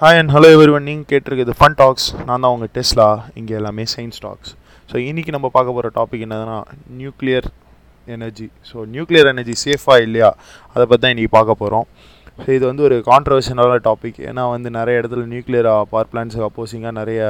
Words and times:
Hi 0.00 0.16
and 0.20 0.32
hello 0.34 0.48
every 0.54 0.72
நீங்கள் 0.86 1.08
கேட்டிருக்குது 1.10 1.52
fun 1.58 1.76
tax 1.80 2.06
நான் 2.28 2.42
தான் 2.44 2.52
உங்கள் 2.54 2.70
டெஸ்லா. 2.76 3.06
இங்கே 3.40 3.52
எல்லாமே 3.58 3.84
சயின்ஸ் 3.92 4.18
டாக்ஸ் 4.24 4.50
ஸோ 4.90 4.94
இன்றைக்கி 5.08 5.32
நம்ம 5.36 5.48
பார்க்க 5.56 5.74
போகிற 5.76 5.88
டாபிக் 5.98 6.24
என்னதுன்னா 6.26 6.56
nuclear 7.00 7.46
energy 8.06 8.46
so 8.70 8.76
nuclear 8.94 9.30
energy 9.32 9.54
சேஃபாக 9.62 10.04
இல்லையா? 10.06 10.30
அதை 10.74 10.84
பற்றி 10.86 11.02
தான் 11.04 11.14
இன்றைக்கி 11.14 11.32
பார்க்க 11.36 11.60
போகிறோம் 11.62 11.86
ஸோ 12.42 12.48
இது 12.56 12.64
வந்து 12.70 12.84
ஒரு 12.88 12.98
கான்ட்ரவர்ஷனான 13.10 13.78
டாபிக் 13.88 14.20
ஏன்னா 14.30 14.44
வந்து 14.54 14.74
நிறைய 14.78 15.00
இடத்துல 15.02 15.24
நியூக்ளியர் 15.34 15.70
பவர் 15.92 16.10
பிளான்ஸுக்கு 16.14 16.48
அப்போசிங்காக 16.50 16.94
நிறைய 17.00 17.20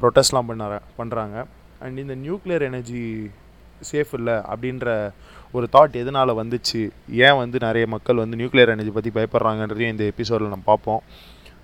ப்ரொட்டஸ்ட்லாம் 0.00 0.50
பண்ண 0.50 0.68
பண்ணுறாங்க 1.00 1.36
அண்ட் 1.86 1.98
இந்த 2.04 2.16
நியூக்ளியர் 2.26 2.68
எனர்ஜி 2.70 3.04
சேஃப் 3.92 4.14
இல்லை 4.20 4.38
அப்படின்ற 4.52 4.88
ஒரு 5.58 5.66
தாட் 5.74 6.00
எதனால் 6.02 6.38
வந்துச்சு? 6.42 6.82
ஏன் 7.26 7.38
வந்து 7.42 7.58
நிறைய 7.68 7.86
மக்கள் 7.94 8.22
வந்து 8.24 8.38
நியூக்ளியர் 8.42 8.74
எனர்ஜி 8.76 8.94
பற்றி 8.98 9.12
பயப்படுறாங்கன்றதையும் 9.18 9.94
இந்த 9.94 10.04
எபிசோடில் 10.12 10.54
நம்ம 10.54 10.66
பார்ப்போம். 10.72 11.02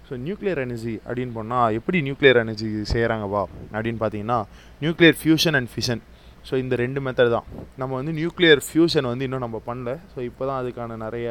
ஸோ 0.09 0.16
நியூக்ளியர் 0.27 0.61
எனர்ஜி 0.66 0.95
அப்படின்னு 1.06 1.32
போனால் 1.38 1.74
எப்படி 1.79 1.98
நியூக்ளியர் 2.09 2.38
எனர்ஜி 2.45 2.69
செய்கிறாங்கப்பா 2.92 3.42
அப்படின்னு 3.77 4.01
பார்த்தீங்கன்னா 4.02 4.38
nuclear 4.84 5.16
fusion 5.23 5.56
and 5.60 5.70
fission 5.74 6.02
so 6.48 6.55
இந்த 6.62 6.74
ரெண்டு 6.83 7.00
மெத்தட் 7.06 7.33
தான். 7.37 7.46
நம்ம 7.80 7.92
வந்து 8.00 8.12
நியூக்ளியர் 8.19 8.60
ஃபியூஷன் 8.66 9.09
வந்து 9.10 9.24
இன்னும் 9.27 9.45
நம்ம 9.45 9.59
பண்ணல. 9.66 9.92
ஸோ 10.12 10.19
இப்போ 10.28 10.42
தான் 10.48 10.59
அதுக்கான 10.60 10.97
நிறைய 11.02 11.28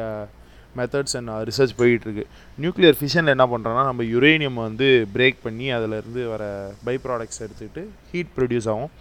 மெத்தட்ஸ் 0.78 1.16
அண்ட் 1.18 1.30
ரிசர்ச் 1.48 1.72
போயிட்டுருக்கு. 1.78 2.24
நியூக்ளியர் 2.62 2.96
ஃபிஷனில் 2.98 3.34
என்ன 3.34 3.46
பண்ணுறோன்னா 3.52 3.84
நம்ம 3.90 4.04
யுரேனியம் 4.14 4.58
வந்து 4.66 4.88
பிரேக் 5.14 5.38
பண்ணி 5.46 5.66
அதிலேருந்து 5.76 6.22
வர 6.32 6.44
பை 6.88 6.94
ப்ராடக்ட்ஸ் 7.06 7.42
எடுத்துக்கிட்டு 7.46 7.84
ஹீட் 8.10 8.32
ப்ரொடியூஸ் 8.36 8.68
ஆகும். 8.74 8.92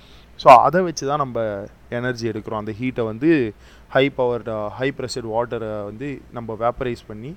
ஸோ 0.41 0.47
அதை 0.67 0.79
வச்சு 0.87 1.03
தான் 1.11 1.21
நம்ம 1.23 1.43
எனர்ஜி 1.99 2.25
எடுக்கிறோம். 2.31 2.61
அந்த 2.63 2.73
ஹீட்டை 2.79 3.05
வந்து 3.11 3.29
ஹை 3.95 4.05
பவர் 4.17 4.43
ஹை 4.79 4.89
ப்ரெஷர் 4.97 5.27
வாட்டரை 5.35 5.71
வந்து 5.89 6.09
நம்ம 6.37 6.55
வேப்பரைஸ் 6.63 7.03
பண்ணி 7.11 7.31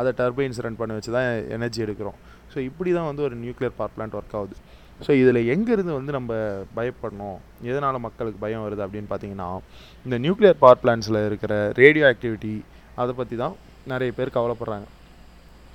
அதை 0.00 0.10
டர்பைன்ஸ் 0.20 0.62
ரன் 0.66 0.80
பண்ண 0.80 0.94
வச்சு 0.98 1.12
தான் 1.16 1.28
எனர்ஜி 1.56 1.80
எடுக்கிறோம். 1.86 2.18
ஸோ 2.52 2.58
இப்படி 2.68 2.90
தான் 2.98 3.08
வந்து 3.10 3.22
ஒரு 3.28 3.36
நியூக்ளியர் 3.44 3.76
பவர் 3.78 3.94
பிளான்ட் 3.96 4.16
ஒர்க் 4.18 4.36
ஆகுது. 4.40 4.56
ஸோ 5.04 5.10
இதில் 5.22 5.40
எங்கேருந்து 5.54 5.92
வந்து 5.98 6.12
நம்ம 6.16 6.32
பயப்படணும்? 6.76 7.38
எதனால் 7.70 8.04
மக்களுக்கு 8.06 8.38
பயம் 8.44 8.64
வருது 8.66 8.84
அப்படின்னு 8.86 9.08
பார்த்தீங்கன்னா 9.12 9.48
இந்த 10.06 10.16
நியூக்ளியர் 10.24 10.60
பவர் 10.62 10.80
பிளான்ஸில் 10.82 11.20
இருக்கிற 11.28 11.54
ரேடியோ 11.82 12.04
ஆக்டிவிட்டி 12.12 12.54
அதை 13.02 13.14
பற்றி 13.18 13.36
தான் 13.44 13.56
நிறைய 13.92 14.12
பேர் 14.18 14.36
கவலைப்படுறாங்க. 14.36 14.86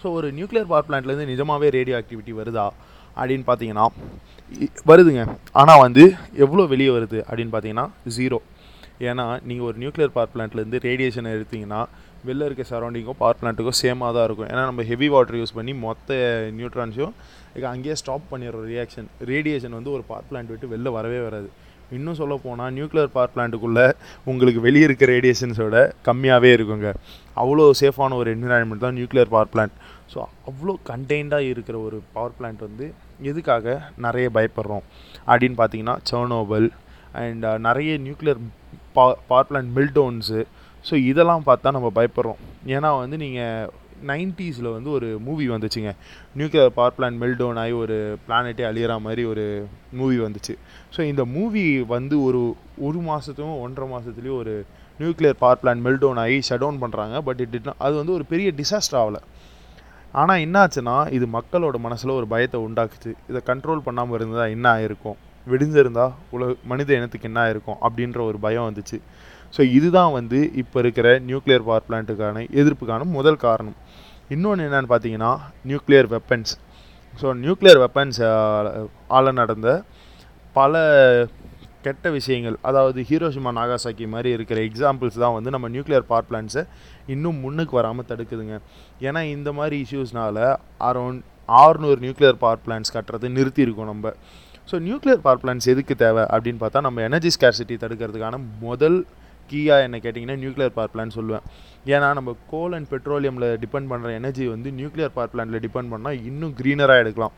ஸோ 0.02 0.08
ஒரு 0.20 0.28
நியூக்ளியர் 0.38 0.70
பவர் 0.72 0.88
பிளான்ட்லேருந்து 0.88 1.32
நிஜமாகவே 1.34 1.68
ரேடியோ 1.78 1.98
ஆக்டிவிட்டி 2.02 2.34
வருதா 2.40 2.68
அப்படின்னு 3.20 3.46
பார்த்தீங்கன்னா 3.50 3.86
வருதுங்க. 4.92 5.24
ஆனால் 5.62 5.82
வந்து 5.86 6.04
எவ்வளோ 6.44 6.64
வெளியே 6.74 6.92
வருது 6.98 7.20
அப்படின்னு 7.28 7.54
பார்த்தீங்கன்னா 7.54 7.88
ஜீரோ 8.18 8.40
ஏன்னா 9.10 9.26
நீங்கள் 9.50 9.68
ஒரு 9.70 9.78
நியூக்ளியர் 9.82 10.16
பவர் 10.16 10.32
பிளான்ட்லேருந்து 10.34 10.80
ரேடியேஷனை 10.88 11.30
எடுத்திங்கன்னா 11.38 11.82
வெளில 12.28 12.48
இருக்க 12.50 12.64
சரௌண்டிங்கும் 12.72 13.20
பவர் 13.22 13.40
பிளான்ட்டுக்கோ 13.40 13.74
சேமாக 13.82 14.12
தான் 14.18 14.26
இருக்கும். 14.28 14.50
ஏன்னா 14.54 14.64
நம்ம 14.70 14.84
ஹெவி 14.92 15.08
வாட்டர் 15.14 15.40
யூஸ் 15.42 15.58
பண்ணி 15.58 15.74
மொத்த 15.86 16.18
நியூட்ரான்ஸையும் 16.60 17.16
அங்கேயே 17.74 17.96
ஸ்டாப் 18.02 18.30
பண்ணிடுறோம் 18.32 18.68
ரியாக்ஷன் 18.74 19.10
ரேடியேஷன் 19.32 19.76
வந்து 19.78 19.92
ஒரு 19.96 20.04
பவர் 20.10 20.28
பிளான்ட் 20.30 20.52
விட்டு 20.54 20.72
வெளில 20.74 20.92
வரவே 20.98 21.20
வராது. 21.28 21.50
இன்னும் 21.98 22.18
சொல்ல 22.20 22.34
போனால் 22.44 22.74
நியூக்ளியர் 22.78 23.10
பவர் 23.16 23.34
பிளான்ட்டுக்குள்ளே 23.34 23.86
உங்களுக்கு 24.32 24.62
வெளியே 24.68 24.86
இருக்க 24.88 25.06
ரேடியேஷன்ஸோட 25.14 25.80
கம்மியாகவே 26.08 26.52
இருக்குங்க. 26.58 26.90
அவ்வளோ 27.42 27.66
சேஃபான 27.82 28.18
ஒரு 28.22 28.30
என்விரான்மெண்ட் 28.36 28.86
தான் 28.86 28.98
நியூக்ளியர் 29.00 29.34
பவர் 29.34 29.52
பிளான்ட் 29.56 29.76
ஸோ 30.14 30.20
அவ்வளோ 30.50 30.74
கண்டெய்ன்டாக 30.92 31.50
இருக்கிற 31.52 31.76
ஒரு 31.88 31.98
பவர் 32.16 32.36
பிளான்ட் 32.38 32.64
வந்து 32.68 32.86
எதுக்காக 33.30 33.76
நிறைய 34.06 34.28
பயப்படுறோம்? 34.38 34.86
அப்படின்னு 35.32 35.58
பார்த்தீங்கன்னா 35.60 35.96
சர்னோபல் 36.12 36.68
அண்ட் 37.22 37.46
நிறைய 37.68 37.92
நியூக்ளியர் 38.06 38.42
பா 38.98 39.06
பவர் 39.30 39.48
பிளான்ட் 39.50 39.72
மில்டோன்ஸு 39.78 40.42
ஸோ 40.88 40.96
இதெல்லாம் 41.12 41.48
பார்த்தா 41.50 41.76
நம்ம 41.78 41.90
பயப்படுறோம். 42.00 42.42
ஏன்னா 42.76 42.90
வந்து 43.04 43.18
நீங்கள் 43.24 43.70
நைன்ட்டீஸில் 44.10 44.70
வந்து 44.76 44.90
ஒரு 44.98 45.08
மூவி 45.26 45.46
வந்துச்சுங்க. 45.54 45.92
நியூக்ளியர் 46.38 46.72
பவர் 46.78 46.96
பிளான்ட் 46.98 47.20
மெல்டோன் 47.24 47.60
ஆகி 47.64 47.74
ஒரு 47.84 47.98
பிளானெட்டே 48.28 48.64
அழியிற 48.70 48.94
மாதிரி 49.06 49.24
ஒரு 49.32 49.46
மூவி 50.00 50.18
வந்துச்சு. 50.26 50.54
ஸோ 50.96 51.02
இந்த 51.12 51.24
மூவி 51.36 51.66
வந்து 51.96 52.16
ஒரு 52.28 52.42
ஒரு 52.88 53.02
மாதத்துக்கும் 53.10 53.62
ஒன்றரை 53.66 53.88
மாதத்துலேயும் 53.94 54.40
ஒரு 54.44 54.56
நியூக்ளியர் 55.02 55.38
பவர் 55.44 55.62
பிளான்ட் 55.62 55.86
மெல்டோன் 55.88 56.22
ஆகி 56.24 56.40
ஷட் 56.48 56.64
டவுன் 56.64 56.82
பண்ணுறாங்க 56.84 57.18
பட் 57.28 57.42
இட் 57.46 57.56
அது 57.86 57.94
வந்து 58.02 58.16
ஒரு 58.18 58.26
பெரிய 58.32 58.50
டிசாஸ்டர் 58.62 59.00
ஆகலை. 59.04 59.22
ஆனால் 60.22 60.42
என்னாச்சுன்னா 60.46 60.96
இது 61.18 61.26
மக்களோட 61.36 61.78
மனசில் 61.88 62.18
ஒரு 62.20 62.28
பயத்தை 62.34 62.60
உண்டாக்குச்சு. 62.68 63.12
இதை 63.32 63.42
கண்ட்ரோல் 63.50 63.86
பண்ணாமல் 63.86 64.18
இருந்தால் 64.18 64.54
என்ன 64.56 64.66
ஆயிருக்கும்? 64.78 65.20
வெடிஞ்சிருந்தா 65.52 66.06
உலக 66.36 66.56
மனித 66.72 66.90
இனத்துக்கு 67.00 67.30
என்ன 67.30 67.44
இருக்கும் 67.54 67.80
அப்படின்ற 67.88 68.20
ஒரு 68.30 68.38
பயம் 68.46 68.68
வந்துச்சு. 68.70 68.98
ஸோ 69.56 69.62
இதுதான் 69.78 70.12
வந்து 70.18 70.40
இப்போ 70.62 70.78
இருக்கிற 70.84 71.08
நியூக்ளியர் 71.30 71.68
பவர் 71.70 71.88
பிளான்ட்டுக்கான 71.88 72.44
எதிர்ப்புக்கான 72.62 73.08
முதல் 73.18 73.44
காரணம். 73.46 73.78
இன்னொன்று 74.36 74.66
என்னென்னு 74.68 74.92
பார்த்தீங்கன்னா 74.94 75.32
nuclear 75.70 76.10
weapons 76.16 76.54
so 77.22 77.30
nuclear 77.46 77.80
weapons 77.84 78.20
ஆல 79.18 79.32
நடந்த 79.40 79.70
பல 80.60 80.82
கெட்ட 81.86 82.08
விஷயங்கள் 82.16 82.56
அதாவது 82.70 83.00
ஹீரோஷிமா 83.10 83.52
நாகாசாக்கி 83.58 84.06
மாதிரி 84.14 84.30
இருக்கிற 84.38 84.60
எக்ஸாம்பிள்ஸ் 84.68 85.18
தான் 85.24 85.36
வந்து 85.38 85.54
நம்ம 85.56 85.70
நியூக்ளியர் 85.76 86.06
பவர் 86.12 86.28
பிளான்ஸை 86.30 86.64
இன்னும் 87.14 87.40
முன்னுக்கு 87.44 87.74
வராமல் 87.80 88.08
தடுக்குதுங்க. 88.12 88.58
ஏன்னா 89.08 89.22
இந்த 89.36 89.50
மாதிரி 89.60 89.78
இஷ்யூஸ்னால 89.86 90.38
அரௌண்ட் 90.90 91.22
ஆறுநூறு 91.62 92.00
நியூக்ளியர் 92.06 92.40
பவர் 92.44 92.64
பிளான்ஸ் 92.66 92.96
கட்டுறது 92.98 93.30
நிறுத்தியிருக்கோம் 93.38 93.92
நம்ம. 93.94 94.14
ஸோ 94.72 94.78
நியூக்ளியர் 94.86 95.24
பவர் 95.24 95.40
பிளான்ஸ் 95.40 95.66
எதுக்கு 95.72 95.94
தேவை 96.02 96.24
அப்படின்னு 96.34 96.60
பார்த்தா 96.62 96.82
நம்ம 96.86 97.02
எனர்ஜி 97.08 97.30
ஸ்கேர்சிட்டி 97.36 97.76
தடுக்கிறதுக்கான 97.82 98.38
முதல் 98.66 98.96
கீயாக 99.50 99.86
என்ன 99.88 99.98
கேட்டிங்கன்னா 100.04 100.38
நியூக்ளியர் 100.44 100.76
பவர் 100.78 100.92
பிளான் 100.94 101.12
சொல்லுவேன். 101.16 101.46
ஏன்னா 101.94 102.10
நம்ம 102.20 102.34
கோல் 102.52 102.76
அண்ட் 102.78 102.90
பெட்ரோலியமில் 102.94 103.48
டிபெண்ட் 103.64 103.90
பண்ணுற 103.92 104.12
எனர்ஜி 104.20 104.46
வந்து 104.54 104.72
நியூக்ளியர் 104.78 105.14
பவர் 105.18 105.32
பிளான்ட்டில் 105.34 105.64
டிபெண்ட் 105.66 105.92
பண்ணால் 105.94 106.22
இன்னும் 106.30 106.54
க்ரீனராக 106.60 107.04
எடுக்கலாம். 107.04 107.36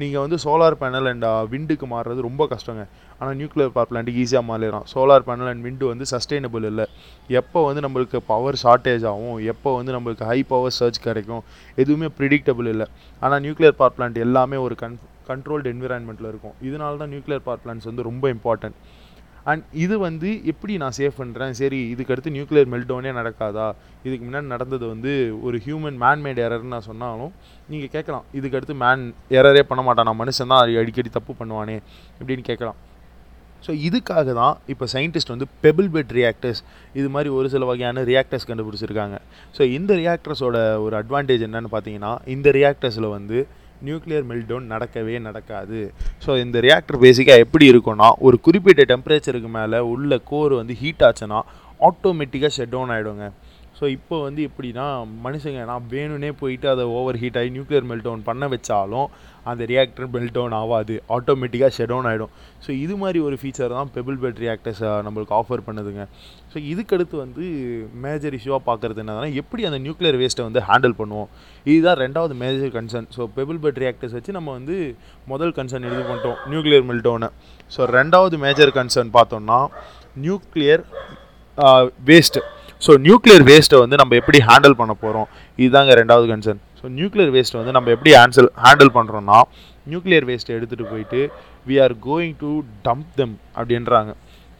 நீங்கள் 0.00 0.22
வந்து 0.24 0.36
சோலார் 0.44 0.76
பேனல் 0.80 1.08
அண்ட் 1.10 1.26
விண்டுக்கு 1.52 1.86
மாறுறது 1.92 2.20
ரொம்ப 2.28 2.42
கஷ்டங்க. 2.52 2.84
ஆனால் 3.18 3.36
நியூக்ளியர் 3.40 3.72
பவர் 3.74 3.88
பிளான்ட்டுக்கு 3.90 4.22
ஈஸியாக 4.24 4.44
மாறிடலாம். 4.50 4.86
சோலார் 4.92 5.26
பேனல் 5.28 5.50
அண்ட் 5.52 5.64
விண்டு 5.66 5.84
வந்து 5.92 6.06
சஸ்டைனபிள் 6.12 6.64
இல்லை. 6.70 6.86
எப்போ 7.40 7.60
வந்து 7.68 7.84
நம்மளுக்கு 7.86 8.20
பவர் 8.32 8.58
ஷார்ட்டேஜ் 8.64 9.04
ஆகும் 9.12 9.38
எப்போ 9.52 9.72
வந்து 9.78 9.94
நம்மளுக்கு 9.96 10.26
ஹை 10.30 10.38
பவர் 10.52 10.76
சர்ச் 10.80 11.00
கிடைக்கும் 11.06 11.42
எதுவுமே 11.84 12.10
ப்ரிடிக்டபிள் 12.18 12.68
இல்லை. 12.74 12.88
ஆனால் 13.22 13.42
நியூக்ளியர் 13.46 13.78
பவர் 13.80 13.96
பிளான்ட் 13.98 14.18
எல்லாமே 14.26 14.58
ஒரு 14.66 14.76
கன் 14.82 14.98
கண்ட்ரோல்டு 15.30 15.70
என்விரான்மெண்ட்டில் 15.74 16.30
இருக்கும். 16.32 16.56
இதனால 16.68 16.98
தான் 17.02 17.12
நியூக்ளியர் 17.14 17.46
பவர் 17.48 17.62
பிளான்ட்ஸ் 17.64 17.88
வந்து 17.90 18.08
ரொம்ப 18.10 18.24
இம்பார்ட்டன்ட் 18.36 18.78
அண்ட் 19.50 19.64
இது 19.84 19.94
வந்து 20.04 20.28
எப்படி 20.50 20.74
நான் 20.82 20.96
சேவ் 20.98 21.18
பண்ணுறேன் 21.18 21.54
சரி 21.60 21.80
இதுக்கு 21.92 22.12
அடுத்து 22.14 22.34
நியூக்ளியர் 22.36 22.70
மெல்டோனே 22.74 23.10
நடக்காதா? 23.18 23.66
இதுக்கு 24.06 24.24
முன்னாடி 24.26 24.48
நடந்தது 24.54 24.84
வந்து 24.92 25.12
ஒரு 25.46 25.56
ஹியூமன் 25.64 25.98
மேன்மேட் 26.04 26.40
எரர்னு 26.46 26.74
நான் 26.76 26.88
சொன்னாலும் 26.90 27.32
நீங்கள் 27.72 27.92
கேட்கலாம். 27.96 28.24
இதுக்கு 28.38 28.56
அடுத்து 28.58 28.76
மேன் 28.84 29.04
எரரே 29.38 29.62
பண்ண 29.70 29.82
மாட்டான். 29.88 30.08
நான் 30.10 30.20
மனுஷன் 30.22 30.52
தான். 30.52 30.72
அடிக்கடி 30.82 31.12
தப்பு 31.18 31.34
பண்ணுவானே 31.40 31.76
இப்படின்னு 32.20 32.44
கேட்கலாம். 32.50 32.78
ஸோ 33.66 33.72
இதுக்காக 33.88 34.30
தான் 34.38 34.56
இப்போ 34.72 34.86
சயின்டிஸ்ட் 34.94 35.32
வந்து 35.32 35.46
பெபிள் 35.64 35.86
பெட் 35.92 36.10
ரியாக்டர்ஸ் 36.18 36.60
இது 37.00 37.08
மாதிரி 37.14 37.28
ஒரு 37.36 37.46
சில 37.52 37.64
வகையான 37.70 38.02
ரியாக்டர்ஸ் 38.10 38.48
கண்டுபிடிச்சிருக்காங்க. 38.50 39.18
ஸோ 39.56 39.62
இந்த 39.76 39.92
ரியாக்டர்ஸோட 40.00 40.56
ஒரு 40.86 40.96
அட்வான்டேஜ் 41.00 41.44
என்னென்னு 41.48 41.70
பார்த்தீங்கன்னா 41.74 42.12
இந்த 42.34 42.50
ரியாக்டர்ஸில் 42.58 43.08
வந்து 43.16 43.38
நியூக்ளியர் 43.88 44.26
மெல்டவுன் 44.30 44.70
நடக்கவே 44.74 45.16
நடக்காது. 45.28 45.80
ஸோ 46.24 46.30
இந்த 46.44 46.60
ரியாக்டர் 46.66 47.02
பேசிக்காக 47.04 47.44
எப்படி 47.44 47.66
இருக்கும்னா 47.72 48.08
ஒரு 48.28 48.38
குறிப்பிட்ட 48.46 48.84
டெம்பரேச்சருக்கு 48.92 49.50
மேலே 49.58 49.80
உள்ள 49.94 50.20
கோர் 50.30 50.54
வந்து 50.60 50.76
ஹீட் 50.82 51.04
ஆச்சுன்னா 51.08 51.40
ஆட்டோமேட்டிக்காக 51.88 52.52
ஷெட் 52.56 52.74
டவுன் 52.74 52.92
ஆகிடுங்க 52.96 53.26
ஸோ 53.78 53.84
இப்போ 53.96 54.16
வந்து 54.24 54.40
எப்படின்னா 54.48 54.84
மனுஷங்க 55.24 55.62
நான் 55.70 55.86
வேணும்னே 55.92 56.28
போயிட்டு 56.40 56.66
அதை 56.72 56.84
ஓவர் 56.98 57.16
ஹீட் 57.22 57.38
ஆகி 57.40 57.50
நியூக்ளியர் 57.56 57.86
மெல்ட் 57.90 58.06
டவுன் 58.06 58.22
பண்ண 58.28 58.44
வச்சாலும் 58.52 59.08
அந்த 59.50 59.62
ரியாக்டர் 59.70 60.06
மெல்டவுன் 60.14 60.54
ஆகாது. 60.58 60.94
ஆட்டோமேட்டிக்காக 61.14 61.70
ஷட் 61.76 61.90
டவுன் 61.92 62.06
ஆகிடும் 62.10 62.30
ஸோ 62.64 62.70
இது 62.84 62.94
மாதிரி 63.02 63.18
ஒரு 63.28 63.36
ஃபீச்சர் 63.40 63.74
தான் 63.78 63.90
பெபிள் 63.96 64.18
பெட் 64.22 64.38
ரியாக்டர்ஸை 64.44 64.90
நம்மளுக்கு 65.06 65.34
ஆஃபர் 65.40 65.64
பண்ணுதுங்க. 65.66 66.04
ஸோ 66.52 66.56
இதுக்கடுத்து 66.72 67.16
வந்து 67.24 67.44
மேஜர் 68.04 68.36
இஷ்யூவாக 68.38 68.62
பார்க்குறது 68.68 69.02
என்னன்னா 69.04 69.28
எப்படி 69.42 69.64
அந்த 69.70 69.80
நியூக்ளியர் 69.86 70.18
வேஸ்ட்டை 70.22 70.46
வந்து 70.48 70.62
ஹேண்டில் 70.68 70.96
பண்ணுவோம்? 71.00 71.28
இதுதான் 71.66 72.00
ரெண்டாவது 72.04 72.36
major 72.44 72.72
concern 72.78 73.08
so 73.16 73.28
pebble 73.38 73.60
bed 73.66 73.82
reactors 73.84 74.16
வச்சு 74.18 74.38
நம்ம 74.38 74.52
வந்து 74.58 74.76
முதல் 75.34 75.54
கன்சர்ன் 75.58 75.88
இது 75.90 76.02
பண்ணிட்டோம் 76.10 76.40
நியூக்ளியர் 76.52 76.88
மெல்டவுனை 76.92 77.30
ஸோ 77.76 77.90
ரெண்டாவது 77.98 78.38
மேஜர் 78.46 78.74
கன்சர்ன் 78.80 79.12
பார்த்தோம்னா 79.18 79.60
நியூக்ளியர் 80.26 80.84
வேஸ்ட்டு 82.10 82.40
ஸோ 82.84 82.92
நியூக்ளியர் 83.06 83.44
வேஸ்ட்டை 83.50 83.78
வந்து 83.84 83.96
நம்ம 84.02 84.16
எப்படி 84.20 84.38
ஹேண்டில் 84.48 84.76
பண்ண 84.80 84.92
போகிறோம் 85.02 85.28
இதுதாங்க 85.62 85.94
ரெண்டாவது 86.00 86.26
கன்சர்ன் 86.32 86.60
ஸோ 86.80 86.86
நியூக்ளியர் 86.98 87.32
வேஸ்ட்டை 87.36 87.58
வந்து 87.60 87.74
நம்ம 87.76 87.90
எப்படி 87.96 88.12
ஆன்சல் 88.22 88.50
ஹேண்டில் 88.64 88.92
பண்ணுறோன்னா 88.96 89.38
நியூக்ளியர் 89.92 90.26
வேஸ்ட்டை 90.30 90.54
எடுத்துகிட்டு 90.58 90.90
போயிட்டு 90.92 91.20
we 91.68 91.76
are 91.84 91.94
going 92.08 92.34
to 92.42 92.50
dump 92.86 93.10
them 93.20 93.34
அப்படின்றாங்க. 93.58 94.12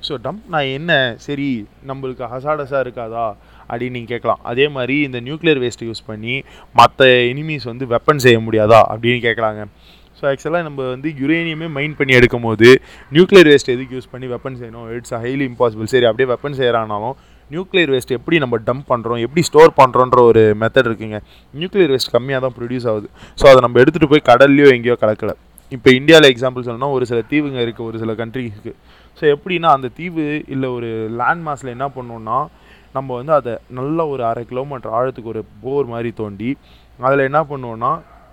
ஸோ 0.06 0.14
டம்ப் 0.24 0.46
நான் 0.54 0.70
என்ன? 0.78 0.92
சரி 1.26 1.48
நம்மளுக்கு 1.90 2.24
ஹசாடஸாக 2.32 2.80
இருக்காதா? 2.84 3.26
அப்படின்னு 3.68 3.96
நீங்கள் 3.96 4.12
கேட்கலாம். 4.14 4.40
அதே 4.50 4.66
மாதிரி 4.76 4.96
இந்த 5.08 5.18
நியூக்ளியர் 5.26 5.60
வேஸ்ட்டை 5.64 5.86
யூஸ் 5.90 6.02
பண்ணி 6.08 6.34
மற்ற 6.80 7.06
எனிமீஸ் 7.32 7.66
வந்து 7.72 7.84
வெப்பன் 7.92 8.22
செய்ய 8.24 8.38
முடியாதா? 8.46 8.80
அப்படின்னு 8.94 9.20
கேட்குறாங்க 9.26 9.62
ஸோ 10.18 10.24
ஆக்சுவலாக 10.32 10.64
நம்ம 10.68 10.80
வந்து 10.94 11.08
யுரேனியமே 11.20 11.68
மைண்ட் 11.76 11.96
பண்ணி 12.00 12.12
எடுக்கும் 12.18 12.44
போது 12.48 12.68
நியூக்ளியர் 13.16 13.48
வேஸ்ட் 13.52 13.72
எதுக்கு 13.76 13.96
யூஸ் 13.98 14.12
பண்ணி 14.12 14.26
வெப்பன் 14.34 14.58
செய்யணும்? 14.60 14.86
இட்ஸ் 14.96 15.14
ஹைலி 15.24 15.46
இம்பாசிபிள் 15.52 15.92
சரி 15.94 16.08
அப்படியே 16.10 16.28
வெப்பன் 16.32 16.58
செய்கிறானாலும் 16.60 17.16
நியூக்ளியர் 17.52 17.92
வேஸ்ட் 17.94 18.12
எப்படி 18.18 18.36
நம்ம 18.44 18.58
டம்ப் 18.68 18.86
பண்ணுறோம் 18.92 19.20
எப்படி 19.26 19.42
ஸ்டோர் 19.48 19.72
பண்ணுறோன்ற 19.80 20.18
ஒரு 20.30 20.42
மெத்தட் 20.62 20.88
இருக்குங்க. 20.90 21.18
நியூக்ளியர் 21.54 21.92
வேஸ்ட் 21.94 22.12
கம்மியாக 22.16 22.42
தான் 22.44 22.54
ப்ரொடியூஸ் 22.58 22.86
ஆகுது. 22.92 23.08
ஸோ 23.40 23.44
அதை 23.52 23.60
நம்ம 23.66 23.80
எடுத்துகிட்டு 23.82 24.12
போய் 24.12 24.28
கடல்லையோ 24.30 24.68
எங்கேயோ 24.76 24.96
கலக்கலை. 25.04 25.34
இப்போ 25.72 25.88
இந்தியாவில் 25.98 26.30
எக்ஸாம்பிள் 26.32 26.64
சொல்லணும்னா 26.66 26.90
ஒரு 26.96 27.04
சில 27.10 27.20
தீவுங்க 27.30 27.58
இருக்குது 27.66 27.86
ஒரு 27.90 27.96
சில 28.02 28.12
கண்ட்ரிக்கு 28.20 28.72
ஸோ 29.18 29.24
எப்படின்னா 29.34 29.68
அந்த 29.76 29.88
தீவு 29.98 30.24
இல்லை 30.54 30.68
ஒரு 30.76 30.90
லேண்ட் 31.20 31.44
மாஸில் 31.46 31.74
என்ன 31.76 31.86
பண்ணோம்னா 31.96 32.38
நம்ம 32.96 33.08
வந்து 33.20 33.32
அதை 33.38 33.52
நல்ல 33.78 33.98
ஒரு 34.12 34.22
அரை 34.30 34.42
கிலோமீட்டர் 34.50 34.92
ஆழத்துக்கு 34.98 35.32
ஒரு 35.34 35.42
போர் 35.62 35.86
மாதிரி 35.92 36.10
தோண்டி 36.20 36.50
அதில் 37.06 37.28
என்ன 37.28 37.40
பண்ணுவோன்னா 37.50 37.92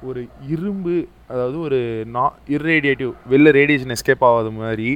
ஒரு 0.09 0.21
இரும்பு 0.53 0.95
அதாவது 1.31 1.57
ஒரு 1.65 1.79
நா 2.15 2.23
இர்ரேடியேட்டிவ் 2.55 3.11
வெளில 3.31 3.51
ரேடியேஷன் 3.59 3.93
எஸ்கேப் 3.95 4.25
ஆகாத 4.29 4.49
மாதிரி 4.59 4.89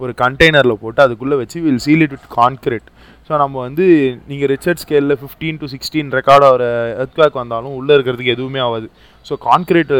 ஒரு 0.00 0.12
கண்டெய்னரில் 0.22 0.80
போட்டு 0.82 1.00
அதுக்குள்ளே 1.04 1.36
வச்சு 1.40 1.58
will 1.66 1.82
seal 1.86 2.04
it 2.06 2.14
with 2.16 2.28
concrete 2.38 2.88
so 3.30 3.36
நம்ம 3.40 3.56
வந்து 3.66 3.84
நீங்கள் 4.28 4.48
ரிச்சர்ட் 4.50 4.80
ஸ்கேலில் 4.82 5.16
ஃபிஃப்டீன் 5.18 5.58
டு 5.60 5.66
சிக்ஸ்டீன் 5.72 6.08
ரெக்கார்ட் 6.16 6.44
ஆகிற 6.46 6.64
எர்த்குவேக் 7.02 7.36
வந்தாலும் 7.40 7.74
உள்ளே 7.80 7.92
இருக்கிறதுக்கு 7.96 8.32
எதுவுமே 8.34 8.60
ஆகாது. 8.64 8.86
ஸோ 9.26 9.34
கான்கிரீட் 9.44 9.92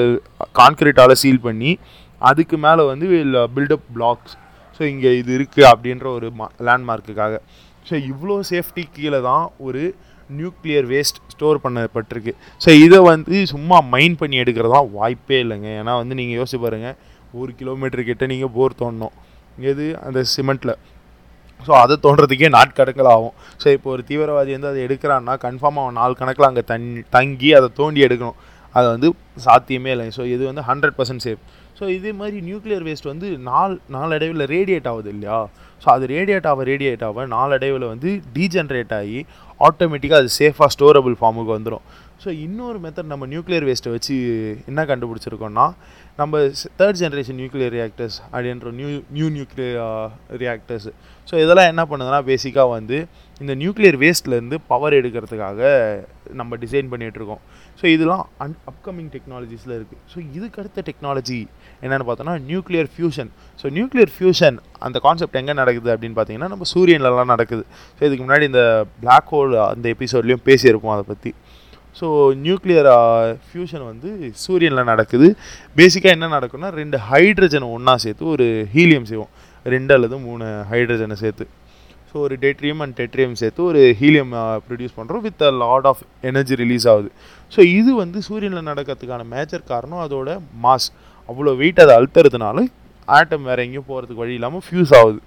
கான்கிரீட்டால் 0.59 1.15
சீல் 1.23 1.39
பண்ணி 1.45 1.71
அதுக்கு 2.31 2.59
மேலே 2.65 2.83
வந்து 2.91 3.07
வில் 3.13 3.39
பில்டப் 3.57 3.87
பிளாக்ஸ் 3.97 4.35
ஸோ 4.77 4.83
இங்கே 4.93 5.13
இது 5.21 5.31
இருக்குது 5.39 5.69
அப்படின்ற 5.73 6.07
ஒரு 6.17 6.29
மா 6.41 6.49
லேண்ட்மார்க்குக்காக 6.69 7.39
ஸோ 7.87 7.95
இவ்வளோ 8.11 8.41
சேஃப்டி 8.53 8.87
கீழே 8.99 9.21
தான் 9.31 9.47
ஒரு 9.67 9.83
நியூக்ளியர் 10.41 10.89
வேஸ்ட் 10.95 11.25
ஸ்டோர் 11.35 11.65
பண்ணப்பட்டிருக்கு. 11.65 12.35
ஸோ 12.65 12.71
இதை 12.85 13.01
வந்து 13.13 13.39
சும்மா 13.55 13.79
மைண்ட் 13.95 14.21
பண்ணி 14.23 14.37
எடுக்கிறதா 14.45 14.81
வாய்ப்பே 14.99 15.39
இல்லைங்க. 15.45 15.69
ஏன்னா 15.81 15.95
வந்து 16.03 16.17
நீங்கள் 16.21 16.39
யோசிச்சு 16.41 16.65
பாருங்கள் 16.67 16.97
ஒரு 17.41 17.53
கிலோமீட்டர் 17.61 18.09
கிட்ட 18.11 18.27
நீங்கள் 18.33 18.55
போர் 18.57 18.81
தோணும் 18.83 19.15
எது? 19.71 19.87
அந்த 20.07 20.21
சிமெண்ட்டில் 20.35 20.75
ஸோ 21.67 21.73
அதை 21.83 21.97
தோன்றதுக்கே 22.05 22.51
நாட்கணக்கில் 22.59 23.11
ஆகும். 23.17 23.35
ஸோ 23.63 23.67
இப்போ 23.77 23.89
ஒரு 23.95 24.03
தீவிரவாதி 24.11 24.53
வந்து 24.57 24.71
அதை 24.73 24.81
எடுக்கிறான்னா 24.87 25.35
கன்ஃபார்மாக 25.47 25.85
அவன் 25.87 25.99
நாலு 26.01 26.15
கணக்கில் 26.21 26.49
அங்கே 26.51 26.65
தன் 26.73 26.87
தங்கி 27.17 27.51
அதை 27.59 27.71
தோண்டி 27.81 28.03
எடுக்கணும். 28.09 28.39
அது 28.75 28.87
வந்து 28.95 29.09
சாத்தியமே 29.47 29.91
இல்லை. 29.95 30.07
ஸோ 30.17 30.23
இது 30.35 30.43
வந்து 30.51 30.65
ஹண்ட்ரட் 30.71 30.97
பர்சன்ட் 30.99 31.25
சேஃப் 31.27 31.43
ஸோ 31.79 31.87
இதே 31.97 32.11
மாதிரி 32.21 32.39
நியூக்ளியர் 32.49 32.85
வேஸ்ட் 32.87 33.09
வந்து 33.11 33.29
நாள் 33.51 33.75
நாளடைவில் 33.95 34.45
ரேடியேட் 34.55 34.89
ஆகுது 34.91 35.09
இல்லையா? 35.15 35.39
ஸோ 35.83 35.87
அது 35.95 36.05
ரேடியேட் 36.15 36.47
ஆக 36.51 36.65
ரேடியேட் 36.71 37.05
ஆக 37.09 37.25
நாளடைவில் 37.35 37.87
வந்து 37.93 38.11
டீஜென்ரேட் 38.37 38.93
ஆகி 38.99 39.21
ஆட்டோமேட்டிக்காக 39.69 40.21
அது 40.23 40.31
சேஃபாக 40.41 40.69
ஸ்டோரபிள் 40.75 41.15
ஃபார்முக்கு 41.21 41.53
வந்துடும் 41.57 41.85
ஸோ 42.25 42.29
இன்னொரு 42.45 42.79
மெத்தட் 42.79 43.11
நம்ம 43.13 43.27
நியூக்ளியர் 43.27 43.65
வேஸ்ட்டை 43.69 43.93
வச்சு 43.93 44.15
என்ன 44.67 44.85
கண்டுபிடிச்சிருக்கோம்னா 44.85 45.67
நம்ம 46.17 46.39
தேர்ட் 46.79 46.99
ஜென்ரேஷன் 47.01 47.39
நியூக்ளியர் 47.41 47.73
ரியாக்டர்ஸ் 47.73 48.17
அப்படின்ற 48.33 48.71
new 48.71 48.89
new 49.11 49.27
nuclear 49.29 49.79
reactors 50.43 50.89
so 51.29 51.35
இதெல்லாம் 51.43 51.67
என்ன 51.67 51.83
பண்ணுதுன்னா 51.85 52.21
பேசிக்காக 52.23 52.69
வந்து 52.69 52.97
இந்த 53.41 53.55
நியூக்ளியர் 53.55 53.97
வேஸ்ட்லேருந்து 53.97 54.57
பவர் 54.67 54.93
எடுக்கிறதுக்காக 54.93 55.61
நம்ம 56.33 56.57
டிசைன் 56.57 56.91
பண்ணிகிட்ருக்கோம் 56.91 57.41
ஸோ 57.83 57.87
இதெல்லாம் 57.87 58.29
அன் 58.39 58.57
அப்கமிங் 58.67 59.11
டெக்னாலஜிஸில் 59.15 59.75
இருக்குது 59.79 60.01
ஸோ 60.13 60.19
இதுக்கு 60.37 60.61
அடுத்த 60.61 60.83
டெக்னாலஜி 60.87 61.39
என்னென்னு 61.83 62.07
பார்த்தோன்னா 62.09 62.35
nuclear 62.47 62.91
fusion 62.97 63.31
so 63.63 63.69
nuclear 63.71 64.13
fusion 64.19 64.57
அந்த 64.79 64.99
கான்செப்ட் 64.99 65.37
எங்கே 65.37 65.53
நடக்குது 65.53 65.93
அப்படின்னு 65.95 66.17
பார்த்தீங்கன்னா 66.19 66.49
நம்ம 66.49 66.67
சூரியன்லலாம் 66.75 67.33
நடக்குது. 67.35 67.65
ஸோ 67.97 68.05
இதுக்கு 68.05 68.25
முன்னாடி 68.27 68.43
இந்த 68.43 68.63
பிளாக் 69.01 69.31
ஹோல் 69.31 69.55
அந்த 69.67 69.95
எபிசோட்லேயும் 69.95 70.45
பேசியிருப்போம் 70.45 70.95
அதை 70.95 71.07
பற்றி 71.07 71.33
ஸோ 71.99 72.07
நியூக்ளியர் 72.45 72.89
ஃபியூஷன் 73.47 73.85
வந்து 73.91 74.11
சூரியனில் 74.43 74.89
நடக்குது. 74.93 75.29
பேசிக்காக 75.79 76.17
என்ன 76.17 76.29
நடக்கும்னா 76.37 76.71
ரெண்டு 76.81 76.99
ஹைட்ரஜனை 77.11 77.69
ஒன்றா 77.77 77.95
சேர்த்து 78.05 78.25
ஒரு 78.35 78.47
ஹீலியம் 78.75 79.09
செய்வோம். 79.11 79.33
ரெண்டு 79.67 79.93
அல்லது 79.97 80.19
மூணு 80.29 80.47
ஹைட்ரஜனை 80.71 81.17
சேர்த்து. 81.23 81.47
ஸோ 82.11 82.15
ஒரு 82.27 82.35
டெட்ரியம் 82.45 82.81
அண்ட் 82.85 82.95
டெட்ரியம் 83.01 83.35
சேர்த்து 83.41 83.61
ஒரு 83.71 83.81
ஹீலியம் 83.99 84.33
ப்ரொடியூஸ் 84.69 84.97
பண்ணுறோம் 84.99 85.25
with 85.27 85.43
a 85.49 85.51
lot 85.63 85.87
of 85.91 86.01
energy 86.31 86.55
release 86.63 86.87
ஆகுது. 86.93 87.11
ஸோ 87.55 87.61
இது 87.79 87.91
வந்து 88.03 88.19
சூரியனில் 88.29 88.69
நடக்கிறதுக்கான 88.71 89.27
மேஜர் 89.35 89.69
காரணம் 89.73 90.03
அதோட 90.07 90.31
மாஸ் 90.65 90.89
அவ்வளோ 91.29 91.53
வெயிட் 91.61 91.83
அதை 91.85 91.95
அழுத்துறதுனால 91.99 92.65
ஆட்டம் 93.19 93.47
வேறு 93.49 93.65
எங்கேயும் 93.67 93.89
போகிறதுக்கு 93.91 94.23
வழி 94.23 94.35
இல்லாமல் 94.39 94.65
ஃபியூஸ் 94.67 94.95
ஆகுது. 95.01 95.21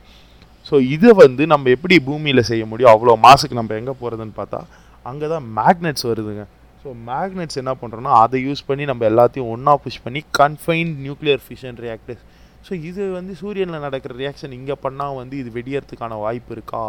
ஸோ 0.70 0.76
இதை 0.96 1.12
வந்து 1.24 1.44
நம்ம 1.54 1.70
எப்படி 1.76 1.96
பூமியில் 2.10 2.48
செய்ய 2.50 2.64
முடியும்? 2.72 2.92
அவ்வளோ 2.96 3.16
மாசுக்கு 3.28 3.60
நம்ம 3.60 3.76
எங்கே 3.82 3.96
போகிறதுன்னு 4.02 4.36
பார்த்தா 4.42 4.62
அங்கே 5.10 5.28
தான் 5.34 5.46
மேக்னெட்ஸ் 5.60 6.06
வருதுங்க. 6.12 6.44
ஸோ 6.84 6.92
மேக்னெட்ஸ் 7.10 7.60
என்ன 7.62 7.74
பண்ணுறோன்னா 7.82 8.14
அதை 8.24 8.40
யூஸ் 8.48 8.62
பண்ணி 8.70 8.86
நம்ம 8.92 9.06
எல்லாத்தையும் 9.12 9.52
ஒன்றா 9.56 9.74
புஷ் 9.84 10.04
பண்ணி 10.06 10.22
confined 10.40 10.96
nuclear 11.06 11.44
fission 11.46 11.78
reactors 11.86 12.24
so 12.68 12.74
இது 12.90 13.04
வந்து 13.18 13.34
சூரியனில் 13.42 13.86
நடக்கிற 13.86 14.14
ரியாக்ஷன் 14.24 14.56
இங்கே 14.58 14.76
பண்ணால் 14.86 15.20
வந்து 15.22 15.36
இது 15.42 15.50
வெடியறதுக்கான 15.60 16.18
வாய்ப்பு 16.26 16.52
இருக்கா? 16.56 16.84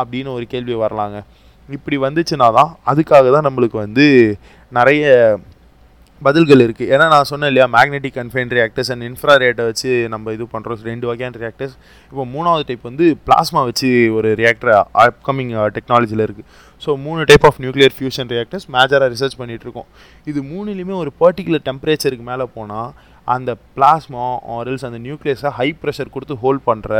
அப்படின்னு 0.00 0.30
ஒரு 0.36 0.44
கேள்வி 0.52 0.74
வரலாங்க. 0.84 1.18
இப்படி 1.68 1.96
வந்துச்சுன்னா 2.04 2.46
தான் 2.58 2.70
அதுக்காக 2.90 3.30
தான் 3.36 3.46
நம்மளுக்கு 3.48 3.76
வந்து 3.84 4.04
நிறைய 4.72 5.04
பதில்கள் 6.22 6.62
இருக்குது 6.64 6.90
ஏன்னா 6.94 7.04
நான் 7.12 7.28
சொன்னேன் 7.30 7.50
இல்லையா 7.50 7.66
magnetic 7.74 8.16
confine 8.18 8.50
reactors 8.56 8.90
and 8.94 9.04
infra 9.08 9.34
ரேட்டை 9.42 9.64
வச்சு 9.68 9.90
நம்ம 10.14 10.32
இது 10.36 10.46
பண்ணுறோம் 10.54 10.82
ரெண்டு 10.90 11.06
வகையான 11.10 11.38
ரியாக்டர்ஸ் 11.44 11.76
இப்போ 12.10 12.24
மூணாவது 12.34 12.64
டைப் 12.68 12.88
வந்து 12.88 13.06
பிளாஸ்மா 13.28 13.60
வச்சு 13.68 13.90
ஒரு 14.18 14.30
ரியாக்டர் 14.42 14.72
அப்கமிங் 15.04 15.52
டெக்னாலஜியில் 15.78 16.24
இருக்குது 16.26 16.48
ஸோ 16.82 16.90
மூணு 17.02 17.22
type 17.24 17.44
of 17.44 17.60
nuclear 17.60 17.94
fusion 17.96 18.30
reactors 18.30 18.66
மேஜராக 18.70 19.08
ரிசர்ச் 19.08 19.38
பண்ணிகிட்ருக்கோம் 19.38 19.88
இது 20.26 20.40
மூணுலேயுமே 20.50 20.94
ஒரு 20.96 21.12
பர்டிகுலர் 21.20 21.64
டெம்பரேச்சருக்கு 21.66 22.26
மேலே 22.26 22.46
போனால் 22.54 22.90
அந்த 23.28 23.50
பிளாஸ்மா 23.76 24.26
ஆரல்ஸ் 24.56 24.84
அந்த 24.84 24.98
நியூக்ளியஸை 24.98 25.50
ஹை 25.56 25.68
ப்ரெஷர் 25.82 26.12
கொடுத்து 26.12 26.36
ஹோல்ட் 26.42 26.64
பண்ணுற 26.66 26.94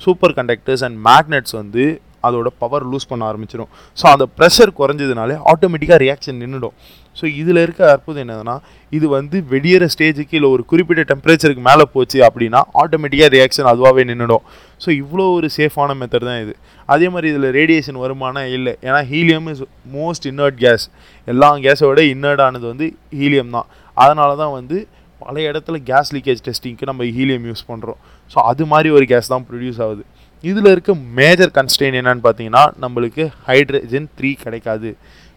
சூப்பர் 0.00 0.34
கண்டக்டர்ஸ் 0.36 0.84
அண்ட் 0.84 0.98
மேக்னெட்ஸ் 1.06 1.54
வந்து 1.56 1.84
அதோட 2.28 2.48
பவர் 2.62 2.86
லூஸ் 2.92 3.10
பண்ண 3.10 3.22
ஆரம்பிச்சிடும் 3.30 3.70
ஸோ 4.00 4.06
அந்த 4.14 4.26
ப்ரெஷர் 4.38 4.72
குறைஞ்சதுனாலே 4.80 5.36
ஆட்டோமேட்டிக்காக 5.52 6.00
ரியாக்ஷன் 6.06 6.40
நின்றுடும் 6.44 6.74
ஸோ 7.18 7.24
இதில் 7.40 7.60
இருக்க 7.64 7.82
அற்புதம் 7.94 8.22
என்னதுன்னா 8.24 8.56
இது 8.96 9.06
வந்து 9.16 9.36
வெடியிற 9.52 9.84
ஸ்டேஜுக்கு 9.94 10.36
இல்லை 10.38 10.50
ஒரு 10.56 10.62
குறிப்பிட்ட 10.70 11.02
டெம்பரேச்சருக்கு 11.10 11.64
மேலே 11.68 11.84
போச்சு 11.94 12.18
அப்படின்னா 12.28 12.60
ஆட்டோமேட்டிக்காக 12.82 13.30
ரியாக்ஷன் 13.36 13.70
அதுவாகவே 13.72 14.02
நின்றுடும் 14.10 14.44
ஸோ 14.84 14.88
இவ்வளோ 15.00 15.24
ஒரு 15.38 15.48
சேஃபான 15.56 15.96
மெத்தட் 16.00 16.28
தான் 16.28 16.40
இது. 16.44 16.54
அதே 16.92 17.06
மாதிரி 17.14 17.28
இதில் 17.32 17.48
ரேடியேஷன் 17.58 17.98
வருமானம் 18.04 18.52
இல்லை. 18.58 18.72
ஏன்னா 18.86 19.00
helium 19.10 19.48
is 19.52 19.64
most 19.96 20.26
inert 20.30 20.58
gas 20.64 20.84
எல்லா 21.32 21.50
கேஸோட 21.66 22.00
இன்னர்டானது 22.14 22.64
வந்து 22.72 22.86
ஹீலியம் 23.18 23.52
தான். 23.56 23.68
அதனால 23.96 24.30
தான் 24.42 24.54
வந்து 24.58 24.78
பல 25.22 25.36
இடத்துல 25.50 25.76
கேஸ் 25.90 26.10
லீக்கேஜ் 26.16 26.40
டெஸ்டிங்க்கு 26.46 26.88
நம்ம 26.90 27.10
ஹீலியம் 27.18 27.46
யூஸ் 27.50 27.64
பண்ணுறோம் 27.70 27.98
ஸோ 28.30 28.38
அது 28.50 28.64
மாதிரி 28.72 28.88
ஒரு 28.98 29.06
கேஸ் 29.12 29.32
தான் 29.34 29.44
ப்ரொடியூஸ் 29.50 29.80
ஆகுது. 29.86 30.02
இதில் 30.48 30.70
இருக்க 30.72 30.92
மேஜர் 31.18 31.50
கன்ஸ்டெயின் 31.56 31.96
என்னன்னு 32.00 32.22
பார்த்தீங்கன்னா 32.26 32.62
நம்மளுக்கு 32.82 33.24
ஹைட்ரஜன் 33.48 34.06
த்ரீ 34.18 34.30
கிடைக்காது. 34.44 34.90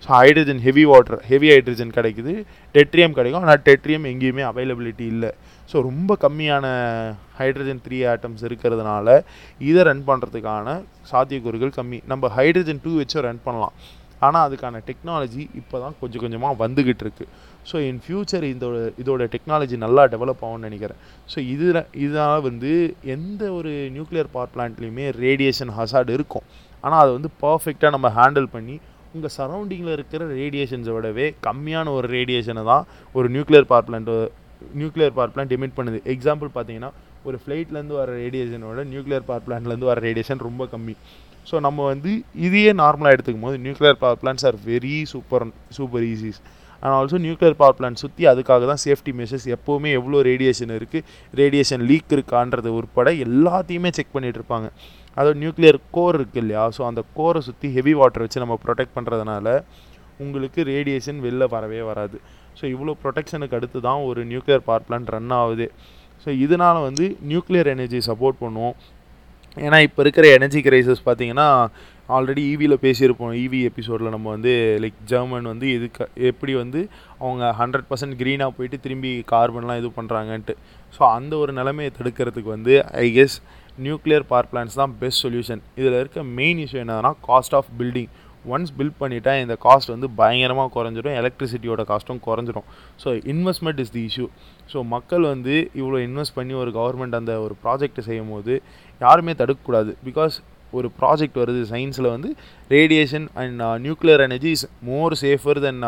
So 0.04 0.10
hydrogen 0.20 0.62
heavy 0.68 0.84
water 0.92 1.20
heavy 1.32 1.50
hydrogen 1.54 1.92
கிடைக்குது. 1.98 2.34
டெட்ரியம் 2.76 3.16
கிடைக்கும். 3.18 3.44
ஆனால் 3.46 3.62
டெட்ரியம் 3.68 4.06
எங்கேயுமே 4.12 4.44
அவைலபிலிட்டி 4.52 5.06
இல்லை. 5.14 5.32
ஸோ 5.72 5.76
ரொம்ப 5.90 6.18
கம்மியான 6.24 6.66
ஹைட்ரஜன் 7.40 7.82
த்ரீ 7.86 8.00
ஆட்டம்ஸ் 8.14 8.44
இருக்கிறதுனால 8.50 9.18
இதை 9.70 9.84
ரன் 9.90 10.06
பண்ணுறதுக்கான 10.10 10.78
சாத்தியக்கூறுகள் 11.12 11.76
கம்மி. 11.80 12.00
நம்ம 12.14 12.32
ஹைட்ரஜன் 12.38 12.82
டூ 12.86 12.94
வச்சு 13.02 13.26
ரன் 13.28 13.44
பண்ணலாம். 13.48 13.76
ஆனால் 14.26 14.44
அதுக்கான 14.48 14.82
டெக்னாலஜி 14.90 15.44
இப்போ 15.62 15.78
தான் 15.86 15.96
கொஞ்சம் 16.02 16.24
கொஞ்சமாக 16.24 16.56
வந்துக்கிட்டு 16.64 17.04
இருக்குது 17.06 17.30
ஸோ 17.70 17.76
இன் 17.90 18.00
ஃப்யூச்சர் 18.06 18.46
இதோட 18.52 18.78
இதோட 19.02 19.28
டெக்னாலஜி 19.34 19.78
நல்லா 19.86 20.04
டெவலப் 20.14 20.44
ஆகும்னு 20.48 20.68
நினைக்கிறேன். 20.70 21.00
ஸோ 21.32 21.38
இதில் 21.54 21.82
இதனால் 22.06 22.44
வந்து 22.50 22.72
எந்த 23.16 23.44
ஒரு 23.58 23.72
நியூக்ளியர் 23.96 24.32
பவர் 24.36 24.54
பிளான்ட்லேயுமே 24.56 25.06
ரேடியேஷன் 25.24 25.74
ஹசார்டு 25.80 26.16
இருக்கும். 26.18 26.46
ஆனால் 26.84 27.02
அதை 27.04 27.12
வந்து 27.18 27.32
பர்ஃபெக்டாக 27.46 27.92
நம்ம 27.96 28.10
ஹேண்டில் 28.20 28.50
பண்ணி 28.56 28.76
உங்கள் 29.16 29.34
சரௌண்டிங்கில் 29.40 29.96
இருக்கிற 29.96 30.26
ரேடியேஷன்ஸை 30.40 30.94
விடவே 30.96 31.26
கம்மியான 31.48 31.92
ஒரு 31.98 32.08
ரேடியேஷனை 32.18 32.64
தான் 32.72 32.86
ஒரு 33.18 33.28
nuclear 33.36 33.68
power 33.72 33.88
plant 33.90 34.14
nuclear 34.80 35.14
power 35.18 35.34
plant 35.34 35.54
emit 35.58 35.78
பண்ணுது. 35.78 36.00
எக்ஸாம்பிள் 36.14 36.50
பார்த்தீங்கன்னா 36.56 36.90
ஒரு 37.28 37.38
ஃப்ளைட்லேருந்து 37.42 37.96
வர 38.00 38.10
ரேடியேஷனோட 38.24 38.82
நியூக்ளியர் 38.94 39.28
பவர் 39.30 39.46
பிளான்ட்லேருந்து 39.48 39.90
வர 39.92 40.00
ரேடியேஷன் 40.08 40.42
ரொம்ப 40.48 40.66
கம்மி. 40.74 40.96
ஸோ 41.50 41.56
நம்ம 41.66 41.86
வந்து 41.92 42.12
இதையே 42.48 42.72
நார்மலாக 42.82 43.16
எடுத்துக்கும் 43.16 43.48
போது 43.48 43.58
nuclear 43.66 44.02
power 44.04 44.20
plants 44.22 44.46
are 44.50 44.58
very 44.70 44.98
super 45.14 45.46
super 45.78 46.06
ஈஸிஸ் 46.12 46.42
and 46.84 46.96
also 46.98 47.18
nuclear 47.26 47.58
power 47.62 47.78
plant 47.78 48.02
சுற்றி 48.04 48.24
அதுக்காக 48.32 48.68
தான் 48.72 48.82
சேஃப்டி 48.86 49.12
மெஷர்ஸ் 49.20 49.48
எப்போவுமே 49.56 49.90
எவ்வளோ 50.00 50.22
ரேடியேஷன் 50.30 50.74
இருக்குது 50.78 51.06
ரேடியேஷன் 51.42 51.84
லீக் 51.90 52.14
இருக்கான்றது 52.18 52.72
உட்பட 52.80 53.10
எல்லாத்தையுமே 53.26 53.92
செக் 53.98 54.14
பண்ணிகிட்டு 54.16 54.40
இருப்பாங்க. 54.42 54.70
அதாவது 55.18 55.38
நியூக்ளியர் 55.44 55.80
கோர் 55.98 56.18
இருக்குது 56.20 56.42
இல்லையா? 56.44 56.64
ஸோ 56.76 56.82
அந்த 56.90 57.02
கோரை 57.18 57.42
சுற்றி 57.48 57.70
ஹெவி 57.78 57.94
வாட்டர் 58.00 58.24
வச்சு 58.26 58.44
நம்ம 58.44 58.58
ப்ரொடெக்ட் 58.66 58.96
பண்ணுறதுனால 58.98 59.48
உங்களுக்கு 60.24 60.62
ரேடியேஷன் 60.72 61.20
வெளில 61.26 61.44
வரவே 61.56 61.82
வராது. 61.90 62.18
ஸோ 62.58 62.64
இவ்வளோ 62.74 62.96
ப்ரொடெக்ஷனுக்கு 63.04 63.58
அடுத்து 63.60 63.80
தான் 63.88 64.02
ஒரு 64.10 64.22
நியூக்ளியர் 64.32 64.66
பவர் 64.68 64.86
பிளான்ட் 64.90 65.14
ரன் 65.16 65.34
ஆகுது. 65.42 65.68
ஸோ 66.24 66.30
இதனால் 66.46 66.82
வந்து 66.88 67.06
நியூக்ளியர் 67.32 67.70
எனர்ஜி 67.76 68.00
சப்போர்ட் 68.10 68.38
பண்ணுவோம் 68.44 68.76
ஏன்னா 69.66 69.78
இப்போ 69.88 70.00
இருக்கிற 70.04 70.26
எனர்ஜி 70.38 70.60
கிரைசஸ் 70.68 71.02
பார்த்தீங்கன்னா 71.08 71.48
ஆல்ரெடி 72.10 72.42
ஈவியில் 72.52 72.82
பேசியிருப்போம். 72.86 73.34
ஈவி 73.42 73.60
எபிசோடில் 73.70 74.14
நம்ம 74.16 74.28
வந்து 74.36 74.54
லைக் 74.84 74.98
ஜெர்மன் 75.12 75.46
வந்து 75.52 75.68
இதுக்கு 75.76 76.06
எப்படி 76.30 76.54
வந்து 76.62 76.80
அவங்க 77.22 77.52
ஹண்ட்ரட் 77.60 77.88
பர்சன்ட் 77.90 78.18
க்ரீனாக 78.22 78.52
போயிட்டு 78.58 78.78
திரும்பி 78.86 79.12
கார்பன்லாம் 79.32 79.80
இது 79.82 79.92
பண்ணுறாங்கன்ட்டு 80.00 80.56
ஸோ 80.96 81.02
அந்த 81.18 81.34
ஒரு 81.44 81.54
நிலைமையை 81.60 81.92
தடுக்கிறதுக்கு 82.00 82.52
வந்து 82.56 82.76
I 83.06 83.08
guess 83.18 83.38
nuclear 83.86 84.28
power 84.32 84.50
plants 84.52 84.80
தான் 84.82 84.94
பெஸ்ட் 85.02 85.24
சொல்யூஷன் 85.26 85.64
இதில் 85.80 85.98
இருக்க 86.02 86.24
மெயின் 86.42 86.62
இஷ்யூ 86.66 86.82
என்னதுன்னா 86.84 87.14
cost 87.30 87.58
of 87.60 87.72
building 87.80 88.12
once 88.54 88.74
build 88.78 88.98
பண்ணிட்டா 89.02 89.34
இந்த 89.42 89.56
காஸ்ட் 89.66 89.92
வந்து 89.94 90.08
பயங்கரமாக 90.20 90.70
குறைஞ்சிடும் 90.78 91.18
எலக்ட்ரிசிட்டியோட 91.20 91.82
காஸ்ட்டும் 91.92 92.24
குறைஞ்சிரும். 92.26 92.66
So 93.04 93.10
investment 93.34 93.80
is 93.84 93.94
the 93.98 94.04
issue 94.10 94.26
so 94.72 94.82
மக்கள் 94.96 95.26
வந்து 95.34 95.56
இவ்வளோ 95.82 96.00
இன்வெஸ்ட் 96.08 96.36
பண்ணி 96.40 96.56
ஒரு 96.64 96.72
கவர்மெண்ட் 96.80 97.16
அந்த 97.20 97.34
ஒரு 97.46 97.56
ப்ராஜெக்ட் 97.64 98.02
செய்யும் 98.10 98.34
போது 98.34 98.56
யாருமே 99.02 99.36
தடுக்கக்கூடாது. 99.42 99.94
பிகாஸ் 100.08 100.36
ஒரு 100.78 100.88
ப்ராஜெக்ட் 101.00 101.42
வருது. 101.42 101.62
சயின்ஸில் 101.74 102.14
வந்து 102.16 102.30
radiation 102.76 103.28
and 103.42 103.64
nuclear 103.86 104.24
energy 104.28 104.52
is 104.58 104.68
more 104.90 105.16
safer 105.24 105.62
than 105.66 105.82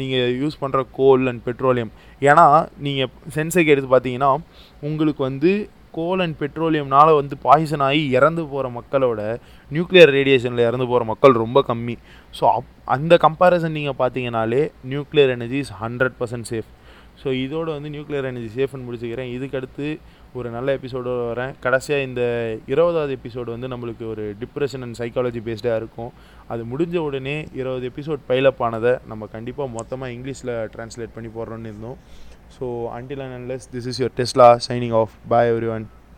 நீங்கள் 0.00 0.34
யூஸ் 0.42 0.60
பண்ணுற 0.62 0.80
கோல் 0.98 1.24
அண்ட் 1.30 1.42
பெட்ரோலியம் 1.48 1.92
ஏன்னா 2.22 2.46
நீங்கள் 2.86 3.10
சென்சைக்கு 3.36 3.72
எடுத்து 3.74 3.90
பார்த்தீங்கன்னா 3.94 4.30
உங்களுக்கு 4.88 5.22
வந்து 5.28 5.52
கோல் 5.96 6.22
அண்ட் 6.24 6.36
பெட்ரோலியம்னால் 6.42 7.10
வந்து 7.18 7.34
பாய்சன் 7.46 7.84
ஆகி 7.86 8.02
இறந்து 8.16 8.42
போகிற 8.50 8.66
மக்களோட 8.76 9.20
நியூக்ளியர் 9.70 10.12
ரேடியேஷனில் 10.16 10.66
இறந்து 10.68 10.86
போகிற 10.90 11.04
மக்கள் 11.10 11.40
ரொம்ப 11.44 11.58
கம்மி. 11.70 11.96
ஸோ 12.34 12.44
அப் 12.56 12.68
அந்த 12.96 13.14
கம்பேரிசன் 13.24 13.76
நீங்கள் 13.78 13.98
பார்த்தீங்கனாலே 14.02 14.62
nuclear 14.92 15.32
energy 15.36 15.58
is 15.64 15.74
hundred 15.82 16.16
percent 16.20 16.48
safe 16.52 16.68
so 17.20 17.28
இதோட 17.44 17.68
வந்து 17.76 17.90
நியூக்ளியர் 17.94 18.28
எனர்ஜி 18.30 18.50
சேஃப்னு 18.58 18.86
முடிச்சுக்கிறேன். 18.86 19.30
இதுக்கடுத்து 19.36 19.86
ஒரு 20.38 20.48
நல்ல 20.56 20.68
எபிசோடோடு 20.78 21.22
வரேன். 21.30 21.52
கடைசியாக 21.64 22.06
இந்த 22.08 22.22
இருபதாவது 22.72 23.12
எபிசோடு 23.18 23.48
வந்து 23.54 23.70
நம்மளுக்கு 23.72 24.04
ஒரு 24.12 24.24
டிப்ரெஷன் 24.42 24.84
அண்ட் 24.86 24.98
சைக்காலஜி 25.00 25.40
பேஸ்டாக 25.48 25.80
இருக்கும். 25.80 26.10
அது 26.54 26.64
முடிஞ்ச 26.72 26.96
உடனே 27.08 27.36
இருபது 27.60 27.86
எபிசோட் 27.90 28.22
பைலப் 28.30 28.62
ஆனதை 28.68 28.94
நம்ம 29.12 29.28
கண்டிப்பாக 29.36 29.74
மொத்தமாக 29.78 30.14
இங்கிலீஷில் 30.16 30.54
ட்ரான்ஸ்லேட் 30.74 31.16
பண்ணி 31.18 31.32
போடுறோன்னு 31.36 31.70
இருந்தோம். 31.72 31.98
So 32.56 32.66
until 32.98 33.22
and 33.26 33.38
unless 33.40 33.68
this 33.74 33.88
is 33.92 34.00
your 34.02 34.16
Tesla 34.20 34.50
signing 34.68 34.96
off 35.02 35.14
by 35.32 35.50
everyone 35.76 35.86